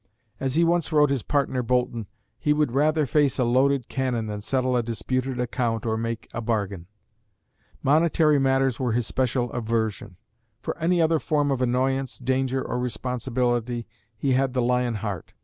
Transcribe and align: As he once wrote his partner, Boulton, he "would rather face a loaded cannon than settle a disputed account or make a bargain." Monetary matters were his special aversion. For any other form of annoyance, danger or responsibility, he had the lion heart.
As 0.39 0.55
he 0.55 0.63
once 0.63 0.91
wrote 0.91 1.11
his 1.11 1.21
partner, 1.21 1.61
Boulton, 1.61 2.07
he 2.39 2.53
"would 2.53 2.71
rather 2.71 3.05
face 3.05 3.37
a 3.37 3.43
loaded 3.43 3.87
cannon 3.87 4.25
than 4.25 4.41
settle 4.41 4.75
a 4.75 4.81
disputed 4.81 5.39
account 5.39 5.85
or 5.85 5.95
make 5.95 6.27
a 6.33 6.41
bargain." 6.41 6.87
Monetary 7.83 8.39
matters 8.39 8.79
were 8.79 8.93
his 8.93 9.05
special 9.05 9.51
aversion. 9.51 10.15
For 10.59 10.75
any 10.79 11.03
other 11.03 11.19
form 11.19 11.51
of 11.51 11.61
annoyance, 11.61 12.17
danger 12.17 12.63
or 12.63 12.79
responsibility, 12.79 13.85
he 14.17 14.33
had 14.33 14.53
the 14.53 14.61
lion 14.63 14.95
heart. 14.95 15.35